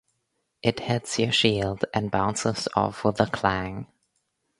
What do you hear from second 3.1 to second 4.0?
a clang.